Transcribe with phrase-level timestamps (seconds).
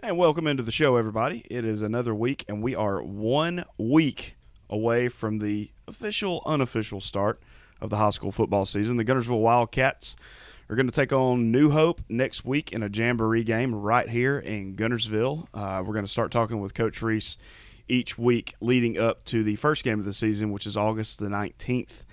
[0.00, 1.44] And welcome into the show, everybody.
[1.50, 4.36] It is another week, and we are one week
[4.70, 7.40] away from the official, unofficial start
[7.80, 8.96] of the high school football season.
[8.96, 10.14] The Guntersville Wildcats
[10.70, 14.38] are going to take on New Hope next week in a jamboree game right here
[14.38, 15.48] in Guntersville.
[15.52, 17.36] Uh, we're going to start talking with Coach Reese
[17.88, 21.26] each week leading up to the first game of the season, which is August the
[21.26, 22.04] 19th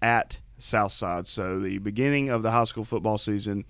[0.00, 1.26] at Southside.
[1.26, 3.64] So the beginning of the high school football season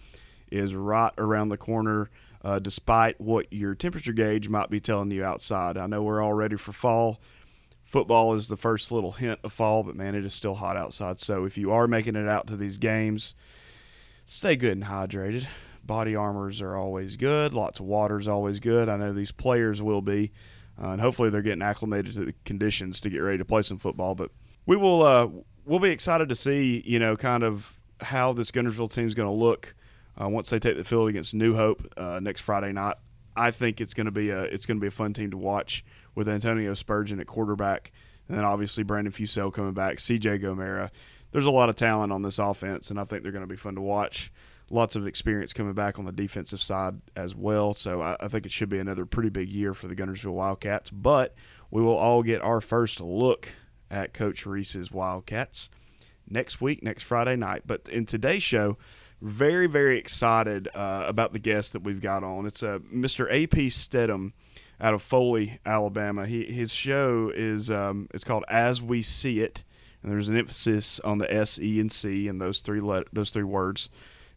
[0.50, 2.10] is right around the corner
[2.44, 5.76] uh, despite what your temperature gauge might be telling you outside.
[5.76, 7.20] I know we're all ready for fall.
[7.84, 11.20] Football is the first little hint of fall, but man, it is still hot outside.
[11.20, 13.34] So if you are making it out to these games,
[14.24, 15.46] stay good and hydrated.
[15.84, 17.52] Body armors are always good.
[17.52, 18.88] Lots of water is always good.
[18.88, 20.32] I know these players will be,
[20.82, 23.78] uh, and hopefully they're getting acclimated to the conditions to get ready to play some
[23.78, 24.14] football.
[24.14, 24.30] But
[24.64, 25.28] we will, uh,
[25.64, 29.28] we'll be excited to see, you know, kind of how this Guntersville team is going
[29.28, 29.74] to look
[30.20, 32.96] uh, once they take the field against New Hope uh, next Friday night.
[33.34, 35.36] I think it's going to be a it's going to be a fun team to
[35.36, 37.92] watch with Antonio Spurgeon at quarterback,
[38.28, 40.38] and then obviously Brandon Fusel coming back, C.J.
[40.38, 40.90] Gomera.
[41.30, 43.56] There's a lot of talent on this offense, and I think they're going to be
[43.56, 44.30] fun to watch.
[44.68, 48.44] Lots of experience coming back on the defensive side as well, so I, I think
[48.44, 50.90] it should be another pretty big year for the Guntersville Wildcats.
[50.90, 51.34] But
[51.70, 53.48] we will all get our first look
[53.90, 55.70] at Coach Reese's Wildcats
[56.28, 57.62] next week, next Friday night.
[57.66, 58.76] But in today's show,
[59.22, 62.44] very very excited uh, about the guest that we've got on.
[62.44, 63.26] It's uh, Mr.
[63.30, 64.32] AP Stedham
[64.80, 66.26] out of Foley, Alabama.
[66.26, 69.62] He, his show is um, it's called As We See It,
[70.02, 73.30] and there's an emphasis on the S, E, and C and those three let- those
[73.30, 73.88] three words.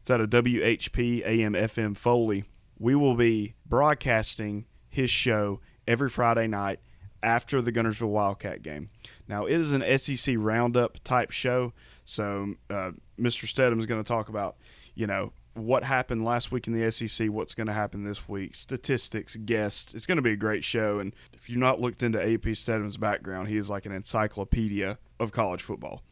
[0.02, 2.44] It's out of WHP AM FM Foley.
[2.78, 6.80] We will be broadcasting his show every Friday night
[7.26, 8.90] after the Guntersville Wildcat game.
[9.28, 11.74] Now, it is an SEC roundup type show,
[12.06, 13.48] so uh, Mr.
[13.48, 14.56] Stedham is going to talk about,
[14.94, 18.54] you know, what happened last week in the SEC, what's going to happen this week,
[18.56, 19.94] statistics, guests.
[19.94, 21.00] It's going to be a great show.
[21.00, 25.32] And if you've not looked into AP Stedham's background, he is like an encyclopedia of
[25.32, 26.04] college football.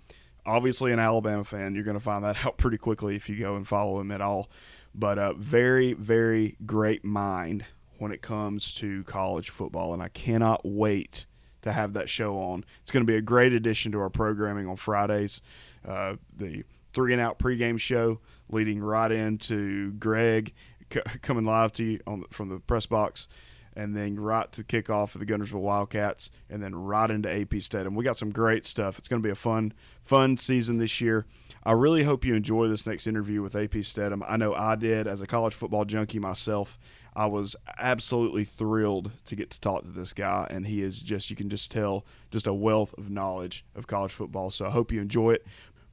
[0.46, 3.56] Obviously, an Alabama fan, you're going to find that out pretty quickly if you go
[3.56, 4.50] and follow him at all.
[4.96, 7.66] But a very, very great mind
[7.98, 9.94] when it comes to college football.
[9.94, 11.26] And I cannot wait
[11.64, 12.64] to have that show on.
[12.82, 15.42] It's going to be a great addition to our programming on Fridays.
[15.88, 20.54] Uh, the three and out pregame show leading right into Greg
[20.94, 23.28] c- coming live to you on from the press box.
[23.76, 27.60] And then right to kick off for the Guntersville Wildcats, and then right into AP
[27.60, 27.96] Stedham.
[27.96, 29.00] We got some great stuff.
[29.00, 29.74] It's going to be a fun,
[30.04, 31.26] fun season this year.
[31.64, 34.24] I really hope you enjoy this next interview with AP Stedham.
[34.28, 36.78] I know I did as a college football junkie myself.
[37.16, 41.30] I was absolutely thrilled to get to talk to this guy, and he is just,
[41.30, 44.50] you can just tell, just a wealth of knowledge of college football.
[44.50, 45.46] So I hope you enjoy it.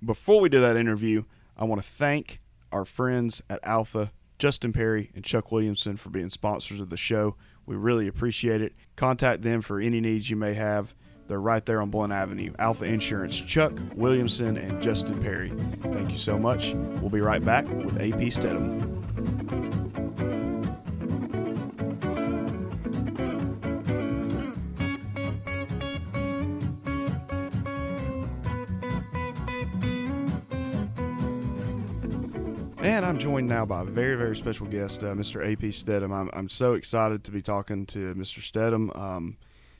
[0.04, 1.24] Before we do that interview,
[1.58, 2.40] I want to thank
[2.72, 7.36] our friends at Alpha, Justin Perry and Chuck Williamson, for being sponsors of the show.
[7.66, 8.74] We really appreciate it.
[8.96, 10.94] Contact them for any needs you may have.
[11.28, 12.54] They're right there on Blunt Avenue.
[12.58, 15.50] Alpha Insurance, Chuck Williamson and Justin Perry.
[15.80, 16.72] Thank you so much.
[16.72, 18.99] We'll be right back with AP Stedham.
[33.40, 35.40] Joined now by a very, very special guest, uh, Mr.
[35.40, 36.12] AP Stedham.
[36.12, 38.42] I'm, I'm so excited to be talking to Mr.
[38.42, 39.38] Stedham, um,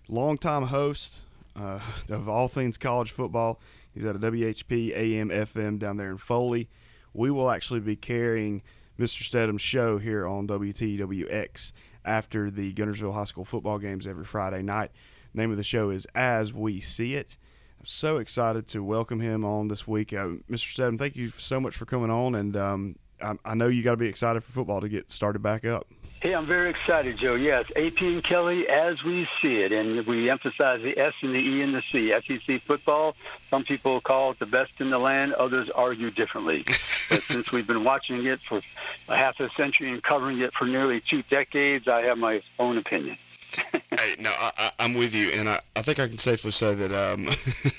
[0.08, 1.20] longtime host
[1.54, 1.78] uh,
[2.08, 3.60] of all things college football.
[3.92, 6.70] He's at a WHP AM FM down there in Foley.
[7.12, 8.62] We will actually be carrying
[8.98, 9.24] Mr.
[9.24, 11.72] Stedham's show here on WTWX
[12.02, 14.90] after the Guntersville High School football games every Friday night.
[15.34, 17.36] The name of the show is As We See It.
[17.78, 20.14] I'm so excited to welcome him on this week.
[20.14, 20.72] Uh, Mr.
[20.72, 23.92] Stedham, thank you so much for coming on, and um, I, I, know you got
[23.92, 25.86] to be excited for football to get started back up.
[26.20, 27.34] Hey, I'm very excited, Joe.
[27.34, 31.38] Yes, AP and Kelly, as we see it, and we emphasize the S and the
[31.38, 32.12] E and the C.
[32.26, 33.16] SEC football,
[33.48, 36.66] some people call it the best in the land, others argue differently.
[37.08, 38.60] but since we've been watching it for
[39.08, 42.76] a half a century and covering it for nearly two decades, I have my own
[42.76, 43.16] opinion.
[43.72, 46.92] hey, no, I, am with you, and I, I think I can safely say that
[46.92, 47.30] um,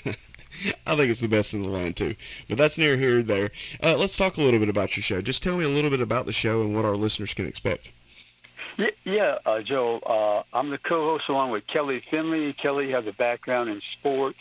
[0.86, 2.14] I think it's the best in the line too.
[2.48, 3.50] But that's near here or there.
[3.82, 5.20] Uh, let's talk a little bit about your show.
[5.20, 7.90] Just tell me a little bit about the show and what our listeners can expect.
[9.04, 9.98] Yeah, uh, Joe.
[9.98, 12.52] Uh, I'm the co-host along with Kelly Finley.
[12.52, 14.38] Kelly has a background in sports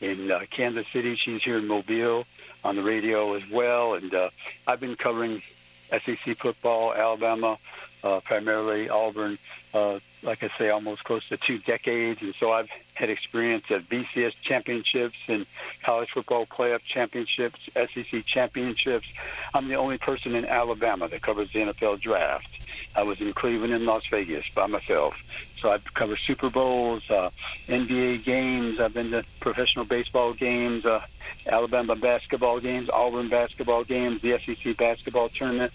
[0.00, 1.16] in uh, Kansas City.
[1.16, 2.24] She's here in Mobile
[2.64, 4.30] on the radio as well, and uh,
[4.66, 5.42] I've been covering
[5.90, 7.58] SEC football, Alabama
[8.02, 9.38] uh, primarily Auburn,
[9.74, 12.22] uh, like I say, almost close to two decades.
[12.22, 15.46] And so I've had experience at BCS championships and
[15.82, 19.08] college football playoff championships, SEC championships.
[19.54, 22.48] I'm the only person in Alabama that covers the NFL draft.
[22.94, 25.14] I was in Cleveland and Las Vegas by myself.
[25.60, 27.30] So I've covered Super Bowls, uh,
[27.68, 28.80] NBA games.
[28.80, 31.04] I've been to professional baseball games, uh,
[31.46, 35.72] Alabama basketball games, Auburn basketball games, the SEC basketball tournament.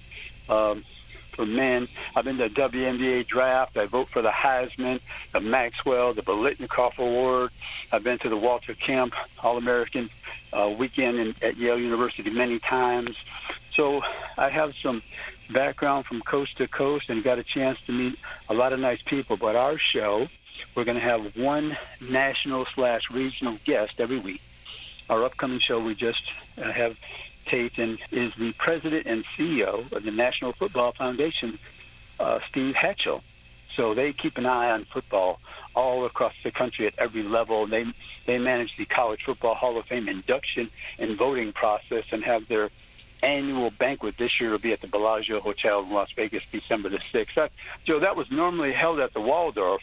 [0.50, 0.84] Um,
[1.34, 1.88] for men.
[2.16, 3.78] I've been to the WNBA draft.
[3.78, 5.00] I vote for the Heisman,
[5.32, 7.52] the Maxwell, the Biletnikoff Award.
[7.92, 9.14] I've been to the Walter Camp
[9.44, 10.10] All-American
[10.52, 13.18] uh, weekend in, at Yale University many times.
[13.72, 14.04] So
[14.38, 15.02] I have some
[15.50, 18.18] background from coast to coast and got a chance to meet
[18.50, 19.38] a lot of nice people.
[19.38, 20.28] But our show,
[20.76, 24.42] we're going to have one national slash regional guest every week.
[25.10, 26.98] Our upcoming show, we just uh, have
[27.46, 31.58] Tatum is the president and CEO of the National Football Foundation,
[32.20, 33.22] uh, Steve Hatchell.
[33.76, 35.40] So they keep an eye on football
[35.76, 37.66] all across the country at every level.
[37.66, 37.86] They
[38.26, 40.70] they manage the College Football Hall of Fame induction
[41.00, 42.70] and voting process and have their
[43.24, 47.00] annual banquet this year will be at the Bellagio Hotel in Las Vegas, December the
[47.00, 47.34] 6th.
[47.36, 47.52] That,
[47.86, 49.82] Joe, that was normally held at the Waldorf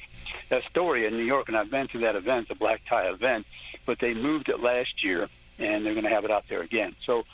[0.51, 3.47] Astoria in New York, and I've been to that event, the black tie event,
[3.87, 5.29] but they moved it last year
[5.61, 6.97] and they're going to have it out there again.
[7.05, 7.25] So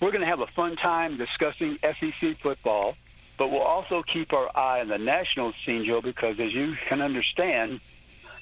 [0.00, 2.96] we're going to have a fun time discussing SEC football,
[3.38, 7.00] but we'll also keep our eye on the national scene, Joe, because as you can
[7.00, 7.80] understand,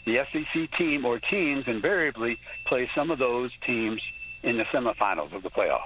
[0.04, 4.02] the SEC team or teams invariably play some of those teams
[4.42, 5.80] in the semifinals of the playoffs.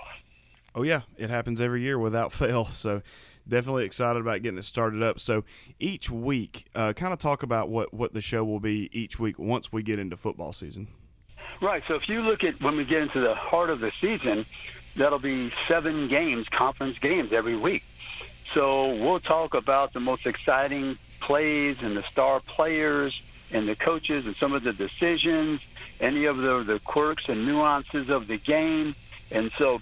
[0.75, 2.67] Oh yeah, it happens every year without fail.
[2.67, 3.03] So
[3.49, 5.19] definitely excited about getting it started up.
[5.19, 5.45] So
[5.81, 9.39] each week, uh, kind of talk about what what the show will be each week
[9.39, 10.89] once we get into football season.
[11.61, 11.83] Right.
[11.89, 14.47] So if you look at when we get into the heart of the season,
[14.95, 17.85] that'll be seven games, conference games every week.
[18.55, 23.21] So we'll talk about the most exciting plays and the star players
[23.51, 25.61] and the coaches and some of the decisions,
[26.01, 28.95] any of the, the quirks and nuances of the game.
[29.31, 29.81] And so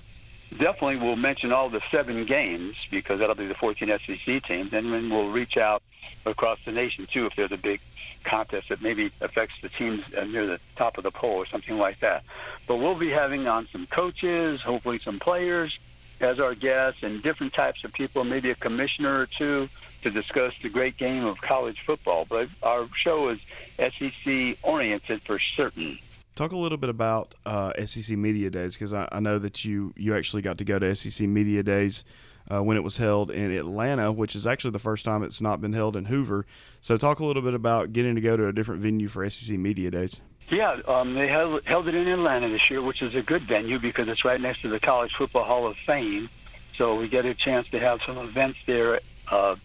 [0.51, 4.73] definitely we'll mention all the seven games because that'll be the 14 SEC teams.
[4.73, 5.83] And then we'll reach out
[6.25, 7.81] across the nation, too, if there's a big
[8.25, 11.79] contest that maybe affects the teams uh, near the top of the poll or something
[11.79, 12.25] like that.
[12.67, 15.79] But we'll be having on some coaches, hopefully some players
[16.21, 19.69] as our guests and different types of people, maybe a commissioner or two
[20.03, 22.27] to discuss the great game of college football.
[22.29, 23.39] But our show is
[23.77, 25.99] SEC oriented for certain.
[26.35, 29.95] Talk a little bit about uh, SEC Media Days because I, I, know that you
[29.97, 32.05] you actually got to go to SEC Media Days
[32.51, 35.61] uh, when it was held in Atlanta, which is actually the first time it's not
[35.61, 36.47] been held in Hoover.
[36.81, 39.59] So, talk a little bit about getting to go to a different venue for SEC
[39.59, 40.21] Media Days.
[40.49, 43.79] Yeah, um, they held, held it in Atlanta this year, which is a good venue
[43.81, 46.29] because it's right next to the College Football Hall of Fame.
[46.77, 49.57] So we get a chance to have some events there uh,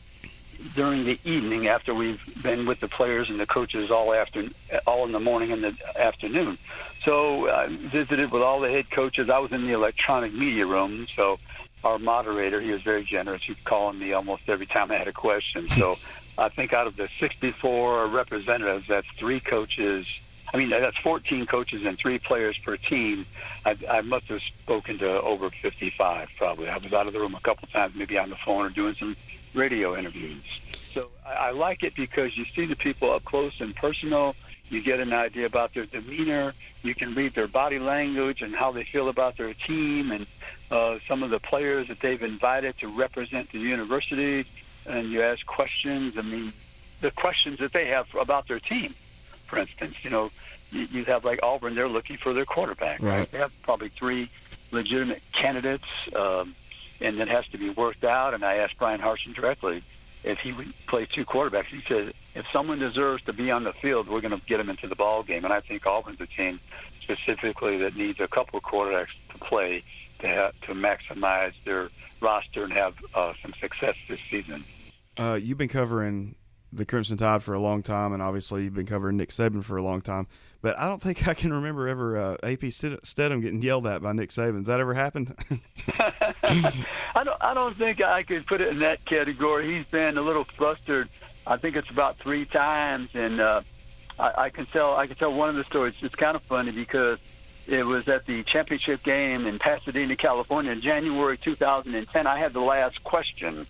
[0.76, 4.48] during the evening after we've been with the players and the coaches all after
[4.88, 6.58] all in the morning and the afternoon.
[7.04, 9.30] So I visited with all the head coaches.
[9.30, 11.40] I was in the electronic media room, so
[11.84, 12.62] our moderator.
[12.62, 13.44] He was very generous.
[13.44, 15.68] He's calling me almost every time I had a question.
[15.70, 15.98] So
[16.38, 20.08] I think out of the 64 representatives, that's three coaches.
[20.54, 23.26] I mean, that's 14 coaches and three players per team.
[23.66, 26.70] I, I must have spoken to over 55 probably.
[26.70, 28.96] I was out of the room a couple times, maybe on the phone or doing
[28.96, 29.16] some
[29.54, 30.44] radio interviews.
[30.94, 34.36] So I, I like it because you see the people up close and personal.
[34.70, 36.54] You get an idea about their demeanor.
[36.82, 40.26] You can read their body language and how they feel about their team and
[40.72, 44.46] uh, some of the players that they've invited to represent the university.
[44.86, 46.18] And you ask questions.
[46.18, 46.54] I mean,
[47.02, 48.96] the questions that they have about their team,
[49.46, 50.04] for instance.
[50.04, 50.32] You know,
[50.72, 53.02] you, you have like Auburn, they're looking for their quarterback.
[53.02, 53.30] Right.
[53.30, 54.30] They have probably three
[54.72, 56.56] legitimate candidates, um,
[57.00, 58.34] and it has to be worked out.
[58.34, 59.84] And I asked Bryan Harsin directly
[60.24, 61.66] if he would play two quarterbacks.
[61.66, 64.70] He said, if someone deserves to be on the field, we're going to get him
[64.70, 65.44] into the ball game.
[65.44, 66.60] And I think Auburn's a team
[67.02, 69.84] specifically that needs a couple of quarterbacks to play
[70.22, 71.90] to have, to maximize their
[72.22, 74.64] roster and have uh, some success this season.
[75.18, 76.36] Uh, you've been covering
[76.74, 79.78] the Crimson Tide for a long time, and obviously you've been covering Nick Saban for
[79.78, 80.28] a long time.
[80.62, 84.14] But I don't think I can remember ever uh, AP Stedham getting yelled at by
[84.14, 84.60] Nick Saban.
[84.60, 85.36] Has that ever happened?
[85.98, 87.38] I don't.
[87.42, 89.76] I don't think I could put it in that category.
[89.76, 91.10] He's been a little flustered.
[91.48, 93.62] I think it's about three times, and uh,
[94.20, 94.96] I, I can tell.
[94.96, 95.96] I can tell one of the stories.
[96.02, 97.18] It's kind of funny because
[97.72, 102.28] it was at the championship game in Pasadena, California, in January 2010.
[102.28, 103.66] I had the last question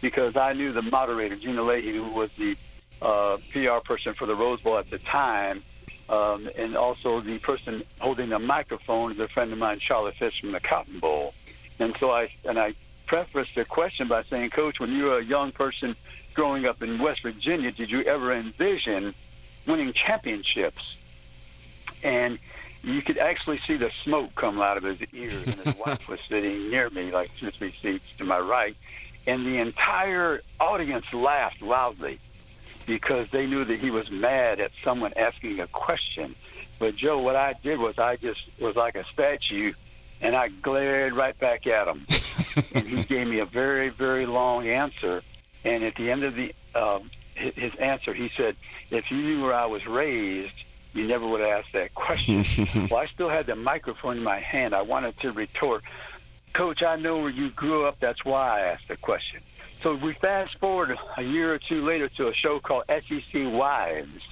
[0.00, 2.56] because I knew the moderator, Gina Leahy, who was the
[3.00, 5.62] uh, PR person for the Rose Bowl at the time,
[6.08, 10.40] um, and also the person holding the microphone is a friend of mine, Charlotte Fish
[10.40, 11.32] from the Cotton Bowl.
[11.78, 12.74] And so I and I
[13.06, 15.96] prefaced the question by saying, Coach, when you were a young person
[16.34, 19.14] growing up in West Virginia, did you ever envision
[19.66, 20.96] winning championships?
[22.02, 22.38] And
[22.86, 26.20] you could actually see the smoke come out of his ears, and his wife was
[26.28, 28.76] sitting near me, like two or three seats to my right,
[29.26, 32.20] and the entire audience laughed loudly
[32.86, 36.36] because they knew that he was mad at someone asking a question.
[36.78, 39.72] But Joe, what I did was I just was like a statue,
[40.20, 42.06] and I glared right back at him,
[42.72, 45.24] and he gave me a very, very long answer.
[45.64, 47.00] And at the end of the uh,
[47.34, 48.54] his answer, he said,
[48.92, 50.54] "If you knew where I was raised,
[50.96, 52.44] you never would have asked that question."
[52.90, 54.74] well, I still had the microphone in my hand.
[54.74, 55.82] I wanted to retort,
[56.52, 58.00] "Coach, I know where you grew up.
[58.00, 59.40] That's why I asked the question."
[59.82, 64.22] So we fast forward a year or two later to a show called SEC Wives,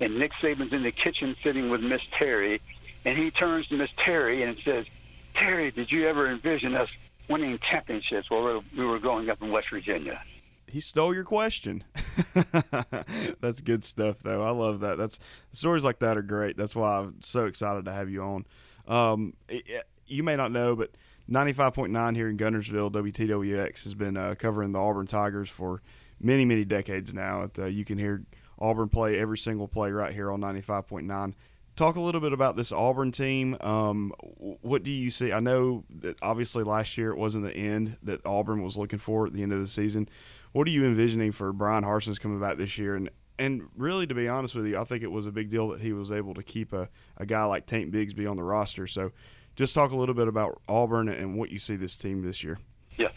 [0.00, 2.60] and Nick Saban's in the kitchen sitting with Miss Terry,
[3.04, 4.86] and he turns to Miss Terry and says,
[5.34, 6.88] "Terry, did you ever envision us
[7.28, 10.20] winning championships while we were growing up in West Virginia?"
[10.68, 11.84] He stole your question.
[13.40, 14.42] That's good stuff, though.
[14.42, 14.98] I love that.
[14.98, 15.18] That's
[15.52, 16.56] stories like that are great.
[16.56, 18.46] That's why I'm so excited to have you on.
[18.86, 20.90] Um, it, you may not know, but
[21.30, 25.82] 95.9 here in Guntersville, WTWX has been uh, covering the Auburn Tigers for
[26.20, 27.50] many, many decades now.
[27.58, 28.24] Uh, you can hear
[28.58, 31.34] Auburn play every single play right here on 95.9
[31.76, 33.56] talk a little bit about this Auburn team.
[33.60, 35.32] Um, what do you see?
[35.32, 39.26] I know that obviously last year it wasn't the end that Auburn was looking for
[39.26, 40.08] at the end of the season.
[40.56, 42.96] What are you envisioning for Bryan Harsin's coming back this year?
[42.96, 45.68] And and really, to be honest with you, I think it was a big deal
[45.68, 48.86] that he was able to keep a, a guy like Tank Bigsby on the roster.
[48.86, 49.12] So,
[49.54, 52.58] just talk a little bit about Auburn and what you see this team this year.
[52.96, 53.08] Yeah,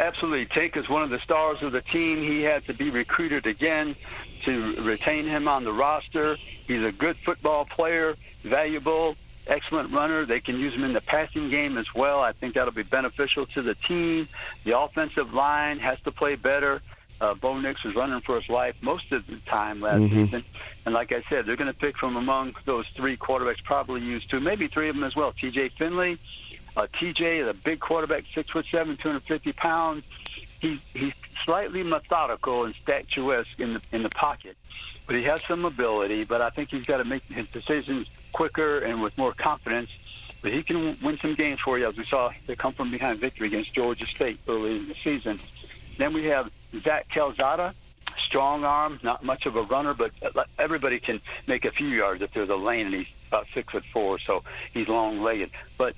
[0.00, 0.46] absolutely.
[0.46, 2.18] Tank is one of the stars of the team.
[2.18, 3.94] He had to be recruited again
[4.42, 6.34] to retain him on the roster.
[6.66, 9.14] He's a good football player, valuable,
[9.48, 10.24] excellent runner.
[10.24, 12.20] They can use him in the passing game as well.
[12.20, 14.28] I think that'll be beneficial to the team.
[14.64, 16.82] The offensive line has to play better.
[17.20, 20.24] Uh, Bo Nix was running for his life most of the time last mm-hmm.
[20.24, 20.44] season.
[20.86, 24.24] And like I said, they're going to pick from among those three quarterbacks, probably use
[24.24, 25.32] two, maybe three of them as well.
[25.32, 25.70] T.J.
[25.70, 26.18] Finley,
[26.78, 30.04] uh, TJ is a big quarterback, six foot seven, 250 pounds.
[30.60, 31.12] He's he's
[31.44, 34.56] slightly methodical and statuesque in the in the pocket,
[35.06, 36.22] but he has some ability.
[36.22, 39.90] But I think he's got to make his decisions quicker and with more confidence.
[40.40, 43.18] But he can win some games for you, as we saw the come from behind
[43.18, 45.40] victory against Georgia State early in the season.
[45.96, 46.50] Then we have
[46.84, 47.74] Zach Calzada,
[48.16, 50.12] strong arm, not much of a runner, but
[50.58, 53.84] everybody can make a few yards if there's a lane, and he's about six foot
[53.86, 55.50] four, so he's long-legged.
[55.76, 55.96] But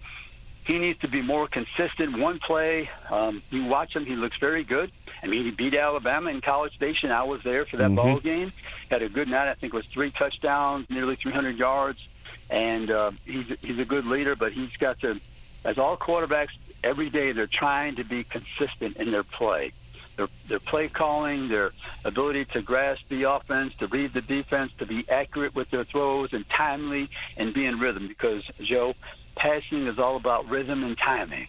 [0.65, 2.19] he needs to be more consistent.
[2.19, 4.93] One play, um, you watch him, he looks very good.
[5.23, 7.11] I mean, he beat Alabama in College Station.
[7.11, 7.97] I was there for that mm-hmm.
[7.97, 8.53] ball game.
[8.91, 9.49] Had a good night.
[9.49, 12.07] I think it was three touchdowns, nearly 300 yards,
[12.51, 14.37] and uh, he's he's a good leader.
[14.37, 15.21] But he's got to,
[15.65, 16.51] as all quarterbacks,
[16.85, 19.73] every day they're trying to be consistent in their play.
[20.17, 21.71] Their, their play calling, their
[22.05, 26.35] ability to grasp the offense, to read the defense, to be accurate with their throws
[26.35, 28.07] and timely and be in rhythm.
[28.07, 28.95] Because Joe,
[29.35, 31.47] passing is all about rhythm and timing.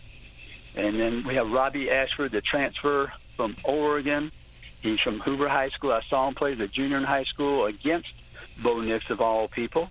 [0.75, 4.31] And then we have Robbie Ashford, the transfer from Oregon.
[4.81, 5.91] He's from Hoover High School.
[5.91, 8.13] I saw him play as a junior in high school against
[8.58, 9.89] Bo Nix of all people,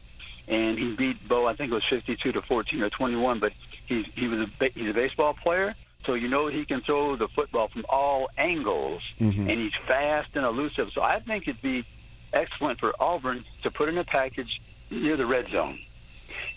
[0.51, 1.47] and he beat Bo.
[1.47, 3.39] I think it was 52 to 14 or 21.
[3.39, 3.53] But
[3.87, 7.29] he's he was a he's a baseball player, so you know he can throw the
[7.29, 9.49] football from all angles, mm-hmm.
[9.49, 10.91] and he's fast and elusive.
[10.93, 11.85] So I think it'd be
[12.33, 15.79] excellent for Auburn to put in a package near the red zone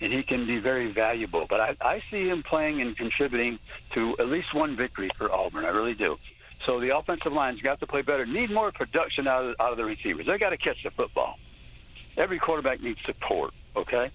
[0.02, 1.46] and he can be very valuable.
[1.48, 3.60] But I, I see him playing and contributing
[3.92, 5.66] to at least one victory for Auburn.
[5.66, 6.18] I really do.
[6.66, 8.26] So the offensive line's got to play better.
[8.26, 10.26] Need more production out of, out of the receivers.
[10.26, 11.38] They got to catch the football.
[12.16, 13.54] Every quarterback needs support.
[13.76, 14.12] Okay.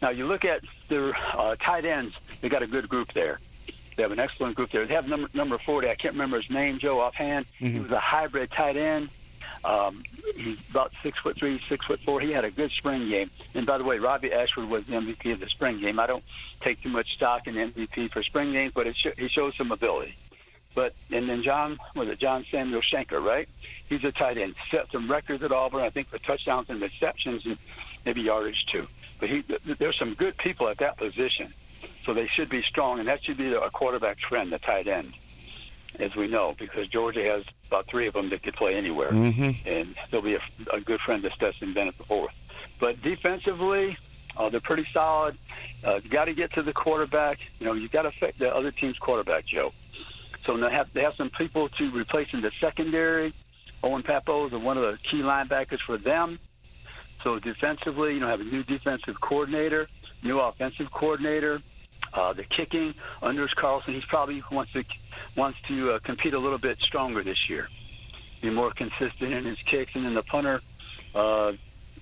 [0.00, 2.14] Now you look at their uh, tight ends.
[2.40, 3.40] They got a good group there.
[3.96, 4.86] They have an excellent group there.
[4.86, 5.88] They have number number forty.
[5.88, 7.46] I can't remember his name, Joe, offhand.
[7.60, 7.74] Mm-hmm.
[7.74, 9.10] He was a hybrid tight end.
[9.64, 10.02] Um,
[10.36, 12.20] he's about six foot three, six foot four.
[12.20, 13.30] He had a good spring game.
[13.54, 16.00] And by the way, Robbie Ashford was the MVP of the spring game.
[16.00, 16.24] I don't
[16.60, 19.70] take too much stock in MVP for spring games, but it sh- he shows some
[19.70, 20.16] ability.
[20.74, 23.48] But and then John was it John Samuel Shenker, right?
[23.88, 24.54] He's a tight end.
[24.70, 27.58] Set some records at Auburn, I think, for touchdowns and receptions and
[28.04, 28.86] maybe yardage too.
[29.20, 29.44] But he,
[29.78, 31.54] there's some good people at that position,
[32.04, 35.14] so they should be strong, and that should be a quarterback's friend, the tight end
[35.98, 39.50] as we know, because Georgia has about three of them that could play anywhere, mm-hmm.
[39.68, 40.40] and they'll be a,
[40.72, 42.32] a, good friend to Stetson Bennett the fourth.
[42.78, 43.96] But defensively,
[44.36, 45.36] uh, they're pretty solid.
[45.84, 47.40] Uh, you got to get to the quarterback.
[47.58, 49.72] You know, you got to affect the other team's quarterback, Joe.
[50.44, 53.32] So they have they have some people to replace in the secondary.
[53.82, 56.38] Owen Pappoe is one of the key linebackers for them.
[57.22, 59.88] So defensively, you know, have a new defensive coordinator,
[60.22, 61.62] new offensive coordinator.
[62.12, 64.84] Uh, the kicking, Anders Carlson, he's probably wants to
[65.34, 67.68] wants to uh, compete a little bit stronger this year.
[68.42, 70.60] be more consistent in his kicks, and then the punter,
[71.14, 71.52] uh,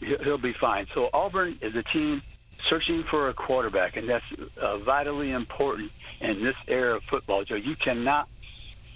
[0.01, 0.87] he'll be fine.
[0.95, 2.23] So Auburn is a team
[2.65, 4.25] searching for a quarterback, and that's
[4.61, 7.45] uh, vitally important in this era of football.
[7.45, 8.29] Joe, you cannot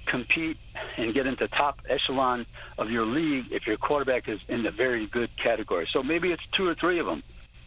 [0.07, 0.57] compete
[0.97, 2.47] and get into top echelon
[2.79, 5.87] of your league if your quarterback is in the very good category.
[5.87, 7.23] So maybe it's two or three of them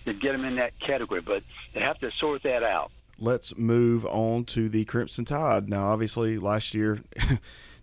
[0.05, 2.91] that get them in that category, but they have to sort that out.
[3.19, 5.69] Let's move on to the Crimson Tide.
[5.69, 7.01] Now, obviously, last year.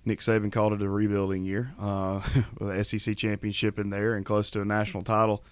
[0.06, 2.20] Nick Saban called it a rebuilding year uh,
[2.58, 5.42] with the SEC championship in there and close to a national title.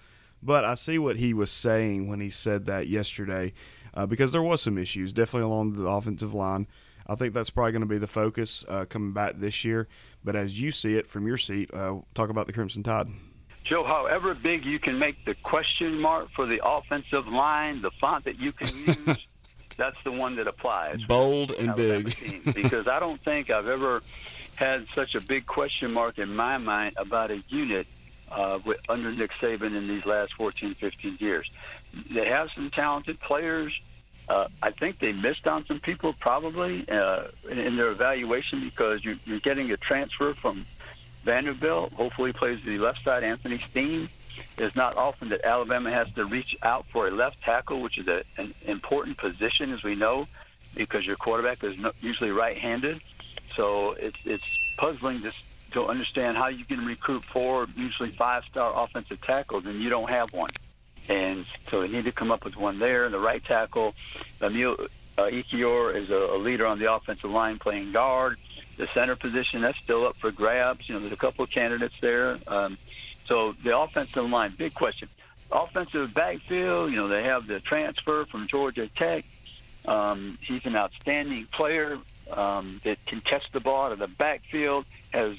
[0.43, 3.53] But I see what he was saying when he said that yesterday
[3.93, 6.67] uh, because there was some issues, definitely along the offensive line.
[7.07, 9.87] I think that's probably going to be the focus uh, coming back this year.
[10.23, 13.07] But as you see it from your seat, uh, talk about the Crimson Tide.
[13.63, 18.25] Joe, however big you can make the question mark for the offensive line, the font
[18.25, 18.67] that you can
[19.07, 19.27] use,
[19.77, 21.01] that's the one that applies.
[21.03, 22.15] Bold and big.
[22.53, 24.03] because I don't think I've ever
[24.55, 27.87] had such a big question mark in my mind about a unit
[28.31, 31.49] uh, with, under Nick Saban in these last 14, 15 years.
[32.11, 33.79] They have some talented players.
[34.29, 39.19] Uh, I think they missed on some people probably uh, in, their evaluation because you,
[39.25, 40.65] you're getting a transfer from
[41.23, 41.93] Vanderbilt.
[41.93, 44.09] Hopefully plays the left side, Anthony Steen.
[44.57, 48.07] It's not often that Alabama has to reach out for a left tackle, which is
[48.07, 50.27] a, an important position, as we know,
[50.73, 53.01] because your quarterback is usually right-handed.
[53.55, 54.43] So it's it's
[54.77, 55.31] puzzling to
[55.71, 60.31] to understand how you can recruit four, usually five-star offensive tackles, and you don't have
[60.31, 60.49] one.
[61.09, 63.05] And so they need to come up with one there.
[63.05, 63.93] And the right tackle,
[64.41, 68.37] Emil uh, Ekiyor is a, a leader on the offensive line playing guard.
[68.77, 70.87] The center position, that's still up for grabs.
[70.87, 72.39] You know, there's a couple of candidates there.
[72.47, 72.77] Um,
[73.27, 75.09] so the offensive line, big question.
[75.51, 79.25] Offensive backfield, you know, they have the transfer from Georgia Tech.
[79.85, 81.99] Um, he's an outstanding player
[82.31, 85.37] um, that can catch the ball out of the backfield, has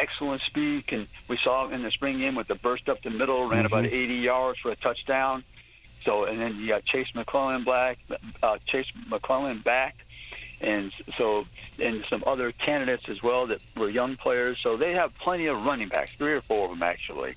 [0.00, 0.86] excellent speed.
[0.86, 3.66] Can we saw in the spring game with the burst up the middle, ran mm-hmm.
[3.66, 5.44] about 80 yards for a touchdown.
[6.04, 7.98] So and then you got Jase McClellan black,
[8.42, 9.96] uh, Jase McClellan back,
[10.60, 11.46] and so
[11.78, 14.58] and some other candidates as well that were young players.
[14.58, 17.34] So they have plenty of running backs, three or four of them actually.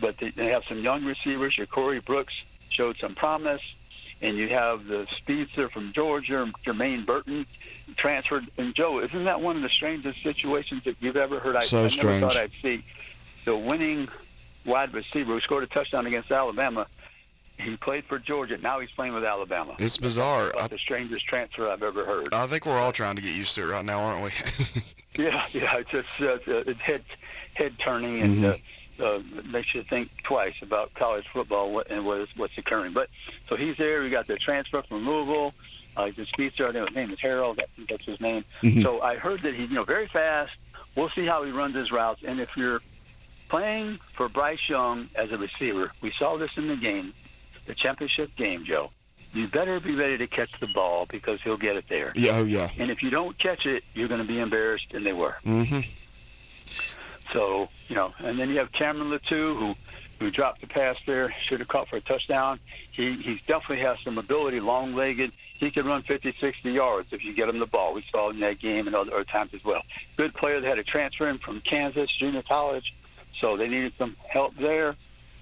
[0.00, 1.58] But they, they have some young receivers.
[1.58, 2.34] Your Corey Brooks
[2.70, 3.62] showed some promise
[4.22, 7.46] and you have the speedster from Georgia, Jermaine Burton,
[7.96, 8.46] transferred.
[8.58, 11.56] And Joe, isn't that one of the strangest situations that you've ever heard?
[11.56, 12.20] I, so I strange.
[12.20, 12.84] never thought I'd see
[13.44, 14.08] the winning
[14.64, 16.86] wide receiver who scored a touchdown against Alabama.
[17.58, 18.56] He played for Georgia.
[18.58, 19.74] Now he's playing with Alabama.
[19.78, 20.50] It's bizarre.
[20.50, 22.32] About the strangest transfer I've ever heard.
[22.32, 24.30] I think we're all trying to get used to it right now, aren't we?
[25.24, 25.76] yeah, yeah.
[25.76, 27.04] It's just uh, it's head
[27.54, 28.36] head turning and.
[28.36, 28.44] Mm-hmm.
[28.44, 28.54] Uh,
[29.00, 32.92] uh, makes you think twice about college football and what's, what's occurring.
[32.92, 33.08] But
[33.48, 34.02] so he's there.
[34.02, 35.54] We got the transfer from Louisville.
[35.96, 37.56] Uh, the speedster, I know his name is Harold.
[37.56, 38.44] That, that's his name.
[38.62, 38.82] Mm-hmm.
[38.82, 40.52] So I heard that he's you know very fast.
[40.96, 42.22] We'll see how he runs his routes.
[42.24, 42.80] And if you're
[43.48, 47.12] playing for Bryce Young as a receiver, we saw this in the game,
[47.66, 48.90] the championship game, Joe.
[49.32, 52.12] You better be ready to catch the ball because he'll get it there.
[52.16, 52.70] Yeah, oh yeah.
[52.78, 55.36] And if you don't catch it, you're going to be embarrassed, and they were.
[55.46, 55.80] Mm-hmm.
[57.32, 59.74] So, you know, and then you have Cameron Latu, who
[60.18, 62.60] who dropped the pass there, should have caught for a touchdown.
[62.90, 65.32] He he definitely has some ability, long-legged.
[65.54, 67.92] He can run 50, 60 yards if you get him the ball.
[67.92, 69.82] We saw in that game and other, other times as well.
[70.16, 72.94] Good player that had a transfer in from Kansas Junior College,
[73.34, 74.96] so they needed some help there.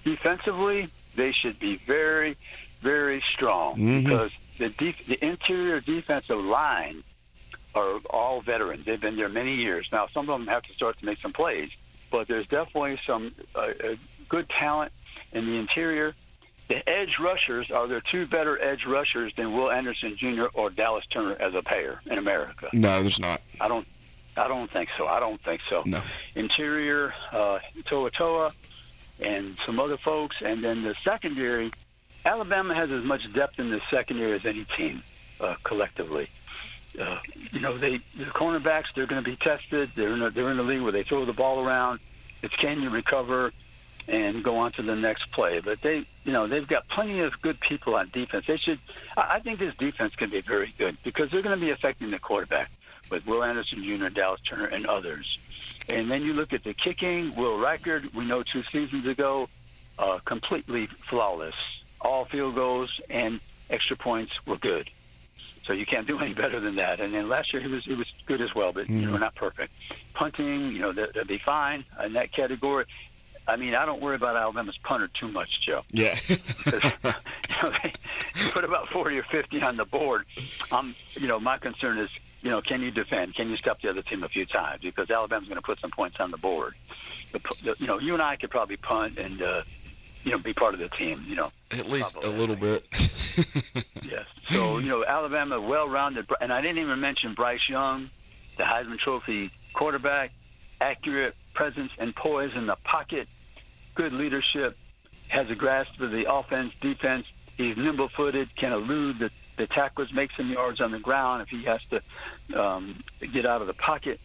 [0.05, 2.37] Defensively, they should be very,
[2.81, 4.05] very strong mm-hmm.
[4.05, 7.03] because the def- the interior defensive line
[7.74, 8.85] are all veterans.
[8.85, 9.88] They've been there many years.
[9.92, 11.70] Now, some of them have to start to make some plays,
[12.11, 13.72] but there's definitely some uh,
[14.28, 14.92] good talent
[15.33, 16.14] in the interior.
[16.68, 20.46] The edge rushers are there two better edge rushers than Will Anderson Jr.
[20.52, 22.68] or Dallas Turner as a pair in America?
[22.72, 23.40] No, there's not.
[23.61, 23.87] I don't.
[24.37, 25.07] I don't think so.
[25.09, 25.83] I don't think so.
[25.85, 26.00] No.
[26.37, 28.52] Interior, uh, Toa
[29.18, 31.70] and some other folks, and then the secondary.
[32.24, 35.02] Alabama has as much depth in the secondary as any team
[35.40, 36.28] uh, collectively
[36.98, 37.18] uh,
[37.53, 39.90] you know, they the cornerbacks they're going to be tested.
[39.94, 42.01] They're in a, they're in a league where they throw the ball around.
[42.42, 43.53] It's can you recover
[44.09, 45.61] and go on to the next play.
[45.61, 48.46] But they, you know, they've got plenty of good people on defense.
[48.46, 48.79] They should.
[49.16, 52.18] I think this defense can be very good because they're going to be affecting the
[52.18, 52.70] quarterback
[53.11, 55.38] with Will Anderson Jr., Dallas Turner, and others.
[55.88, 57.35] And then you look at the kicking.
[57.35, 59.48] Will Reichard, we know two seasons ago,
[59.98, 61.55] uh, completely flawless.
[62.01, 64.90] All field goals and extra points were good.
[65.68, 66.98] So you can't do any better than that.
[66.98, 69.00] And then last year he was he was good as well, but mm-hmm.
[69.00, 69.20] you know mm-hmm.
[69.20, 69.74] not perfect.
[70.14, 72.87] Punting, you know, that, would be fine in that category.
[73.46, 75.83] I mean, I don't worry about Alabama's punter too much, Joe.
[75.90, 76.18] Yeah.
[76.28, 76.37] you
[77.62, 77.92] know, they
[78.50, 80.24] put about 40 or 50 on the board.
[80.72, 82.09] Um, you know, my concern is
[82.40, 83.35] you know, can you defend?
[83.35, 84.81] Can you stop the other team a few times?
[84.81, 86.74] Because Alabama's going to put some points on the board.
[87.33, 89.62] The, the, you know, you and I could probably punt and, uh,
[90.24, 91.24] you know, be part of the team.
[91.26, 92.87] You know, at least a little bit.
[94.03, 94.27] yes.
[94.51, 98.11] So you know, Alabama well-rounded, and I didn't even mention Bryce Young,
[98.57, 100.33] the Heisman Trophy quarterback,
[100.81, 103.29] accurate presence and poise in the pocket,
[103.94, 104.77] good leadership,
[105.29, 107.27] has a grasp of the offense, defense.
[107.57, 111.64] He's nimble-footed, can elude the, the tacklers, make some yards on the ground if he
[111.64, 114.20] has to um, get out of the pocket.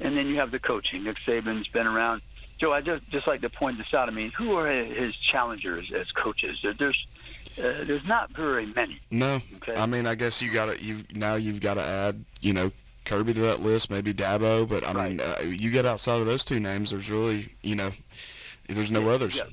[0.00, 1.04] And then you have the coaching.
[1.04, 2.22] Nick Saban's been around.
[2.58, 4.08] Joe, I just just like to point this out.
[4.08, 6.60] I mean, who are his challengers as coaches?
[6.62, 7.06] There's
[7.58, 9.00] uh, there's not very many.
[9.10, 9.74] No, Okay.
[9.74, 12.70] I mean, I guess you got to you now you've got to add, you know,
[13.04, 16.44] Kirby to that list, maybe Dabo, but I mean, uh, you get outside of those
[16.44, 17.90] two names, there's really, you know,
[18.68, 19.36] there's no Yeah, others.
[19.36, 19.44] yeah.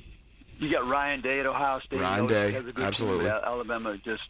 [0.57, 1.99] You got Ryan Day at Ohio State.
[2.01, 3.27] Ryan You know, Day, he has a good team, absolutely.
[3.29, 4.23] Alabama just,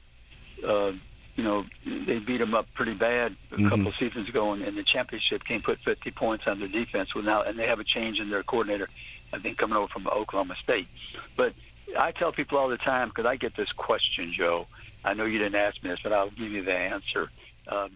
[0.66, 0.92] uh,
[1.36, 3.69] you know, they beat them up pretty bad a Mhm.
[3.69, 5.62] couple seasons ago in, in the championship game.
[5.62, 8.88] Put 50 points on their defense without, and they have a change in their coordinator.
[9.34, 10.88] I think coming over from Oklahoma State.
[11.36, 11.54] But
[12.00, 14.67] I tell people all the time because I get this question, Joe.
[15.04, 17.30] I know you didn't ask me this, but I'll give you the answer.
[17.67, 17.91] Um,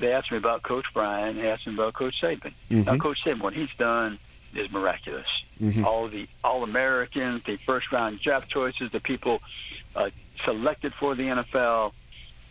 [0.00, 1.36] they asked me about Coach Brian.
[1.36, 2.52] They asked me about Coach Saban.
[2.70, 3.00] Now, Mhm.
[3.00, 4.18] Coach Saban, what he's done
[4.54, 5.26] is miraculous
[5.60, 5.84] Mhm.
[5.84, 9.42] all the All Americans, the first round draft choices, the people
[9.94, 10.10] uh,
[10.44, 11.92] selected for the NFL,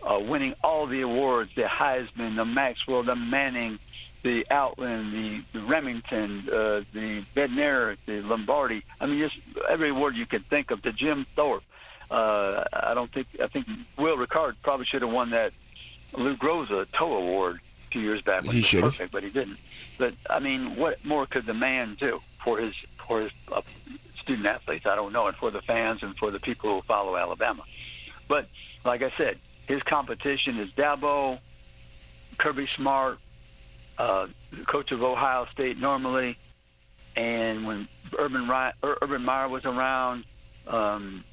[0.03, 3.79] uh, winning all the awards, the Heisman, the Maxwell, the Manning,
[4.23, 8.83] the Outland, the, the Remington, uh, the Bednarik, the Lombardi.
[8.99, 9.37] I mean, just
[9.69, 10.81] every award you could think of.
[10.81, 11.63] The Jim Thorpe.
[12.09, 15.51] Uh, I don't think I think Will Reichard probably should have won that
[16.13, 18.45] Lou Groza Toe Award a few years back.
[18.45, 18.93] He should have.
[18.93, 19.57] perfect, but he didn't.
[19.97, 22.73] But I mean, what more could the man do for his
[23.05, 23.61] for his uh,
[24.21, 24.85] student athletes?
[24.85, 27.63] I don't know, and for the fans and for the people who follow Alabama.
[28.29, 28.47] But
[28.85, 31.39] like I said, his competition is Dabo,
[32.37, 33.19] Kirby Smart,
[33.97, 36.37] uh, the coach of Ohio State normally,
[37.15, 40.23] and when Urban Ry- Ur- Urban Meyer was around,
[40.67, 41.23] um,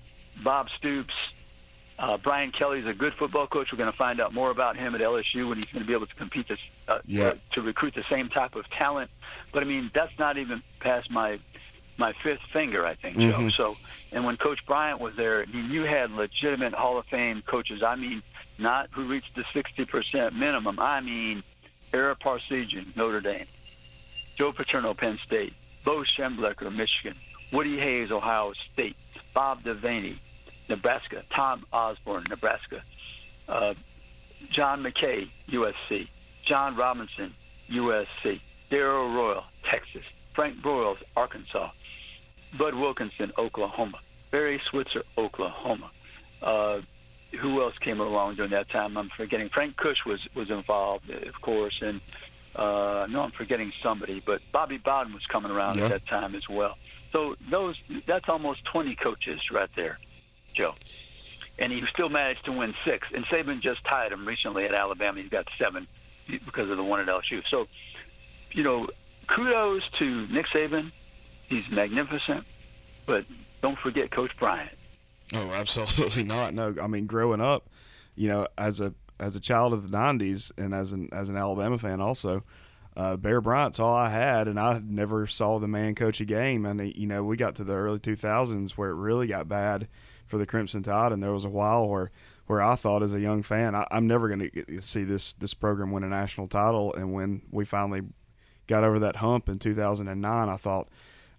[0.42, 1.14] Bob Stoops.
[1.96, 3.70] Uh, Brian Kelly's a good football coach.
[3.70, 5.92] We're going to find out more about him at LSU when he's going to be
[5.92, 7.30] able to compete this, uh, Yeah.
[7.30, 9.12] to, to recruit the same type of talent.
[9.52, 11.38] But I mean, that's not even past my
[11.96, 13.30] my fifth finger, I think, Joe.
[13.38, 13.52] Mhm.
[13.52, 13.76] So,
[14.14, 17.82] and when Coach Bryant was there, I mean, you had legitimate Hall of Fame coaches.
[17.82, 18.22] I mean,
[18.60, 20.78] not who reached the 60% minimum.
[20.78, 21.42] I mean,
[21.92, 23.46] Ara Parseghian, Notre Dame,
[24.36, 27.16] Joe Paterno, Penn State, Bo Schembechler, Michigan,
[27.50, 28.96] Woody Hayes, Ohio State,
[29.34, 30.18] Bob Devaney,
[30.68, 32.82] Nebraska, Tom Osborne, Nebraska,
[33.48, 33.74] uh,
[34.48, 36.06] John McKay, USC,
[36.44, 37.34] John Robinson,
[37.68, 41.70] USC, Darrell Royal, Texas, Frank Broyles, Arkansas,
[42.56, 43.98] Bud Wilkinson, Oklahoma,
[44.34, 45.92] Barry Switzer, Oklahoma.
[46.42, 46.80] Uh,
[47.38, 48.96] who else came along during that time?
[48.96, 49.48] I'm forgetting.
[49.48, 52.00] Frank Kush was was involved, of course, and
[52.56, 55.84] uh, no, I'm forgetting somebody, but Bobby Bowden was coming around Yeah.
[55.84, 56.76] at that time as well.
[57.12, 60.00] So those that's almost 20 coaches right there,
[60.52, 60.74] Joe.
[61.60, 63.06] And he still managed to win six.
[63.14, 65.20] And Saban just tied him recently at Alabama.
[65.20, 65.86] He's got seven
[66.26, 67.46] because of the one at LSU.
[67.46, 67.68] So,
[68.50, 68.88] you know,
[69.28, 70.90] kudos to Nick Saban.
[71.48, 72.44] He's magnificent.
[73.06, 73.26] But
[73.64, 74.76] don't forget Coach Bryant.
[75.32, 76.52] Oh, absolutely not.
[76.52, 77.70] No, I mean, growing up,
[78.14, 81.38] you know, as a as a child of the '90s and as an as an
[81.38, 82.44] Alabama fan, also,
[82.94, 86.66] uh, Bear Bryant's all I had, and I never saw the man coach a game.
[86.66, 89.88] And you know, we got to the early 2000s where it really got bad
[90.26, 92.10] for the Crimson Tide, and there was a while where
[92.46, 95.54] where I thought as a young fan, I, I'm never going to see this this
[95.54, 96.92] program win a national title.
[96.92, 98.02] And when we finally
[98.66, 100.90] got over that hump in 2009, I thought,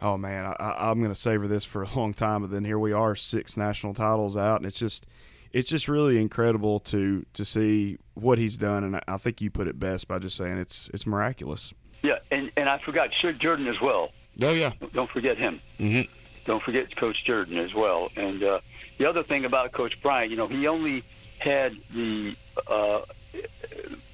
[0.01, 2.41] oh man, I, I'm going to savor this for a long time.
[2.41, 5.05] But then here we are, six national titles out, and it's just
[5.51, 8.84] it's just really incredible to to see what he's done.
[8.84, 11.73] And I think you put it best by just saying it's it's miraculous.
[12.03, 14.12] Yeah, and, and I forgot Shug Jordan as well.
[14.41, 14.73] Oh yeah.
[14.93, 15.60] Don't forget him.
[15.79, 16.08] Mhm.
[16.45, 18.12] Don't forget Coach Jordan as well.
[18.15, 18.60] And uh,
[18.99, 21.03] the other thing about Coach Bryant, you know, he only
[21.39, 22.36] had the
[22.67, 23.01] uh,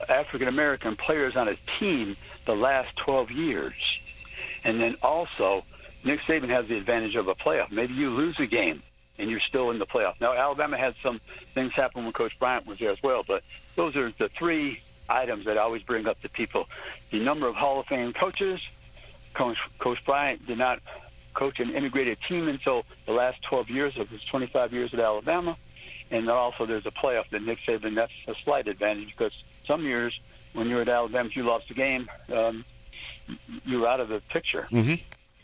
[0.08, 2.16] African American players on his team
[2.46, 4.00] the last 12 years.
[4.64, 5.66] And then also,
[6.04, 7.72] Nick Saban has the advantage of a playoff.
[7.72, 8.82] Maybe you lose a game
[9.20, 10.16] and you're still in the playoff.
[10.20, 11.20] Now, Alabama had some
[11.54, 13.44] things happen when Coach Bryant was there as well, but
[13.76, 16.68] those are the three items that I always bring up to people.
[17.12, 18.60] The number of Hall of Fame coaches.
[19.34, 20.80] Coach, Coach Bryant did not
[21.34, 25.56] coach an integrated team until the last 12 years of his 25 years at Alabama.
[26.10, 29.32] And then also there's a playoff that Nick Saban, that's a slight advantage because
[29.66, 30.20] some years
[30.54, 32.66] when you're at Alabama, if you lost a game, um,
[33.66, 34.68] you were out of the picture.
[34.72, 35.00] Mhm.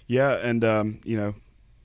[0.07, 1.35] Yeah, and um, you know,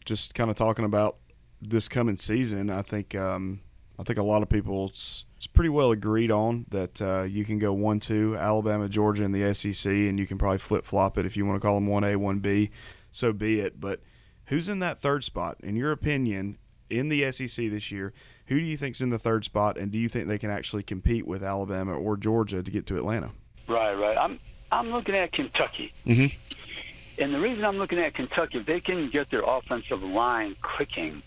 [0.05, 1.17] just kind of talking about
[1.61, 3.61] this coming season, I think um,
[3.99, 7.45] I think a lot of people it's, it's pretty well agreed on that uh, you
[7.45, 11.19] can go one two Alabama, Georgia, in the SEC, and you can probably flip flop
[11.19, 12.71] it if you want to call them one A, one B.
[13.11, 13.81] So be it.
[13.81, 14.01] But
[14.47, 16.59] who's in that third spot in your opinion
[16.89, 18.13] in the SEC this year?
[18.47, 20.83] Who do you think's in the third spot, and do you think they can actually
[20.83, 23.31] compete with Alabama or Georgia to get to Atlanta?
[23.67, 24.17] Right, right.
[24.17, 24.39] I'm
[24.71, 25.93] I'm looking at Kentucky.
[26.07, 26.37] Mm-hmm.
[27.19, 31.23] And the reason I'm looking at Kentucky, if they can get their offensive line clicking,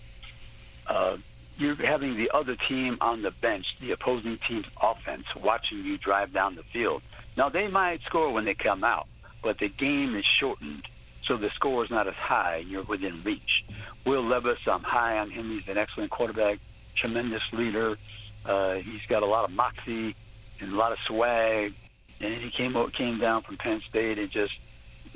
[0.87, 1.17] uh,
[1.57, 6.33] you're having the other team on the bench, the opposing team's offense, watching you drive
[6.33, 7.01] down the field.
[7.37, 9.07] Now, they might score when they come out,
[9.41, 10.85] but the game is shortened,
[11.23, 13.65] so the score is not as high, and you're within reach.
[14.05, 15.49] Will Levis, I'm high on him.
[15.49, 16.59] He's an excellent quarterback,
[16.95, 17.97] tremendous leader.
[18.45, 20.15] Uh, he's got a lot of moxie
[20.59, 21.73] and a lot of swag.
[22.21, 24.57] And he came came down from Penn State and just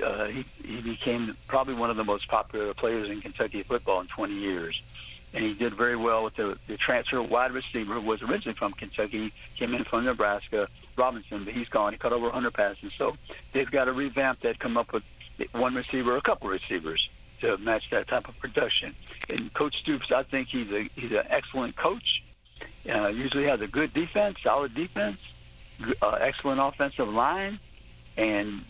[0.03, 4.07] uh, he, he became probably one of the most popular players in Kentucky football in
[4.07, 4.81] 20 years.
[5.33, 8.73] And he did very well with the, the transfer wide receiver who was originally from
[8.73, 11.93] Kentucky, came in from Nebraska, Robinson, but he's gone.
[11.93, 12.93] He caught over 100 passes.
[12.97, 13.15] So
[13.53, 15.03] they've got to revamp that, come up with
[15.51, 17.09] one receiver, a couple receivers
[17.41, 18.95] to match that type of production.
[19.29, 22.23] And Coach Stoops, I think he's a he's an excellent coach.
[22.89, 25.19] Uh, usually has a good defense, solid defense,
[26.01, 27.59] uh, excellent offensive line,
[28.17, 28.61] and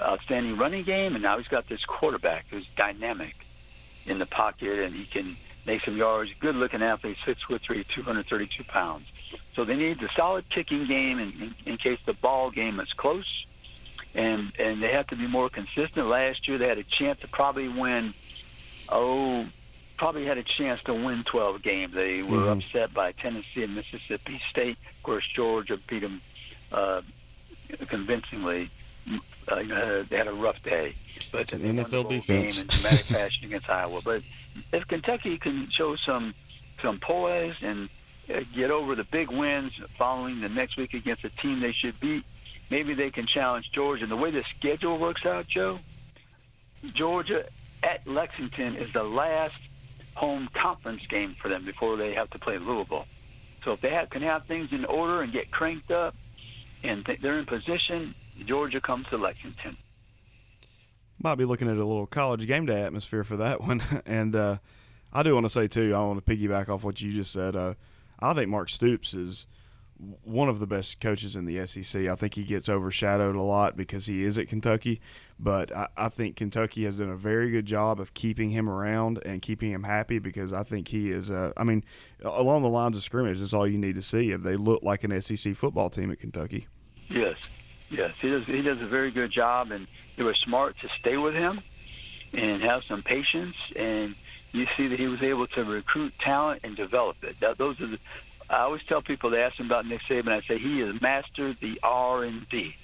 [0.00, 3.34] outstanding running game, and now he's got this quarterback who's dynamic
[4.06, 6.30] in the pocket, and he can make some yards.
[6.40, 9.06] Good-looking athlete, six foot three, 232 pounds.
[9.54, 12.92] So they need the solid kicking game in, in, in case the ball game is
[12.92, 13.44] close,
[14.14, 16.08] and and they have to be more consistent.
[16.08, 18.14] Last year they had a chance to probably win.
[18.88, 19.46] Oh,
[19.98, 21.92] probably had a chance to win 12 games.
[21.92, 22.60] They were mm-hmm.
[22.60, 24.78] upset by Tennessee and Mississippi State.
[24.96, 26.22] Of course, Georgia beat them
[26.72, 27.02] uh,
[27.88, 28.70] convincingly
[29.50, 30.94] uh, you know, they had a rough day.
[31.32, 32.56] But it's an NFL defense.
[32.56, 34.00] game in dramatic fashion against Iowa.
[34.02, 34.22] But
[34.72, 36.34] if Kentucky can show some
[36.82, 37.88] some poise and
[38.32, 41.98] uh, get over the big wins following the next week against a team they should
[41.98, 42.24] beat,
[42.70, 44.04] maybe they can challenge Georgia.
[44.04, 45.80] And the way the schedule works out, Joe,
[46.94, 47.46] Georgia
[47.82, 49.56] at Lexington is the last
[50.14, 53.06] home conference game for them before they have to play Louisville.
[53.64, 56.14] So if they have, can have things in order and get cranked up,
[56.82, 59.76] and th- they're in position, Georgia comes to Lexington.
[61.20, 63.82] Might be looking at a little college game day atmosphere for that one.
[64.06, 64.58] and uh,
[65.12, 67.56] I do want to say, too, I want to piggyback off what you just said.
[67.56, 67.74] Uh,
[68.20, 69.46] I think Mark Stoops is
[70.22, 72.06] one of the best coaches in the SEC.
[72.06, 75.00] I think he gets overshadowed a lot because he is at Kentucky,
[75.40, 79.20] but I, I, think Kentucky has done a very good job of keeping him around
[79.26, 81.32] and keeping him happy because I think he is.
[81.32, 81.84] Uh, I mean,
[82.22, 85.02] along the lines of scrimmage, that's all you need to see if they look like
[85.02, 86.68] an SEC football team at Kentucky.
[87.08, 87.36] Yes,
[87.90, 88.44] Yes, he does.
[88.44, 91.60] He does a very good job, and they were smart to stay with him
[92.32, 93.56] and have some patience.
[93.76, 94.14] And
[94.52, 97.40] you see that he was able to recruit talent and develop it.
[97.40, 97.98] That, those are the.
[98.50, 100.28] I always tell people they ask him about Nick Saban.
[100.28, 102.76] I say he has mastered the R and D,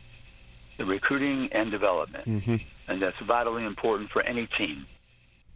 [0.77, 2.57] the recruiting and development, mm-hmm.
[2.89, 4.87] and that's vitally important for any team.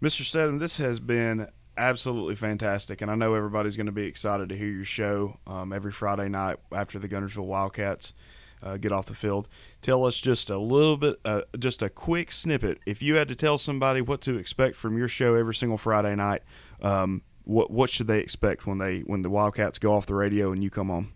[0.03, 0.25] Mr.
[0.25, 4.57] Stedham, this has been absolutely fantastic, and I know everybody's going to be excited to
[4.57, 8.15] hear your show um, every Friday night after the Guntersville Wildcats
[8.62, 9.49] uh, get off the field.
[9.83, 12.79] Tell us just a little bit, uh, just a quick snippet.
[12.87, 16.14] If you had to tell somebody what to expect from your show every single Friday
[16.14, 16.42] night,
[16.83, 20.53] um, what what should they expect when they when the Wildcats go off the radio
[20.53, 21.12] and you come on?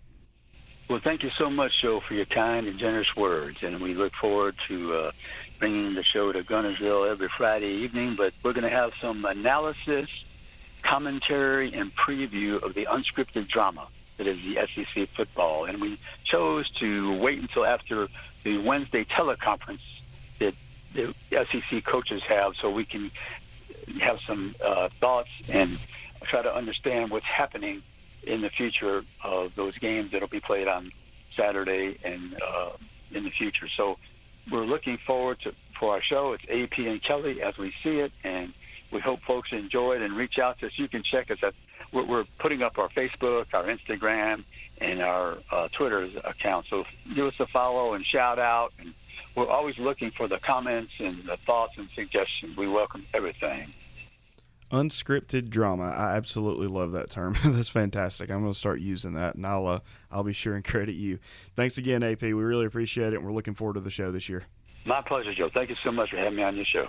[0.88, 4.14] Well, thank you so much, Joe, for your kind and generous words, and we look
[4.14, 5.12] forward to uh,
[5.58, 8.14] bringing the show to Guntersville every Friday evening.
[8.14, 10.24] But we're going to have some analysis,
[10.82, 13.88] commentary, and preview of the unscripted drama
[14.22, 15.64] that is the SEC football.
[15.64, 18.08] And we chose to wait until after
[18.44, 19.80] the Wednesday teleconference
[20.38, 20.54] that
[20.94, 23.10] the SEC coaches have so we can
[24.00, 25.78] have some uh, thoughts and
[26.22, 27.82] try to understand what's happening
[28.22, 30.92] in the future of those games that will be played on
[31.34, 32.70] Saturday and uh,
[33.12, 33.66] in the future.
[33.68, 33.98] So
[34.50, 36.34] we're looking forward to for our show.
[36.34, 38.52] It's AP and Kelly as we see it, and
[38.92, 40.78] we hope folks enjoy it and reach out to us.
[40.78, 41.54] You can check us at
[41.92, 44.44] we're, we're putting up our Facebook, our Instagram,
[44.80, 46.66] and our uh, Twitter account.
[46.68, 48.72] So give us a follow and shout out.
[48.78, 48.94] And
[49.34, 52.56] we're always looking for the comments and the thoughts and suggestions.
[52.56, 53.72] We welcome everything.
[54.70, 55.84] Unscripted drama.
[55.84, 57.36] I absolutely love that term.
[57.44, 58.30] That's fantastic.
[58.30, 61.18] I'm going to start using that, and I'll uh, I'll be sure and credit you.
[61.56, 62.22] Thanks again, AP.
[62.22, 64.44] We really appreciate it, and we're looking forward to the show this year.
[64.86, 65.50] My pleasure, Joe.
[65.50, 66.88] Thank you so much for having me on your show.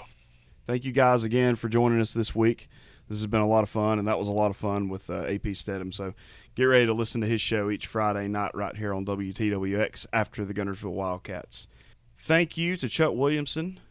[0.65, 2.69] Thank you guys again for joining us this week.
[3.09, 5.09] This has been a lot of fun, and that was a lot of fun with
[5.09, 5.91] uh, AP Stedham.
[5.91, 6.13] So
[6.55, 10.45] get ready to listen to his show each Friday night right here on WTWX after
[10.45, 11.67] the Guntersville Wildcats.
[12.17, 13.81] Thank you to Chuck Williamson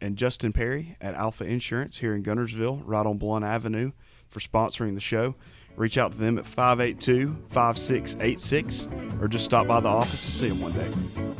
[0.00, 3.92] and Justin Perry at Alpha Insurance here in Guntersville, right on Blunt Avenue,
[4.28, 5.34] for sponsoring the show.
[5.76, 8.86] Reach out to them at 582 5686
[9.20, 10.88] or just stop by the office to see them one day.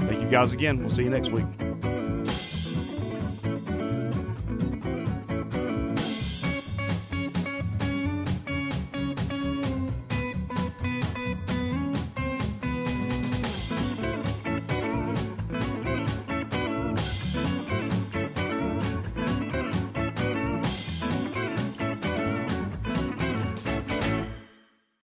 [0.06, 0.80] Thank you guys again.
[0.80, 1.73] We'll see you next week.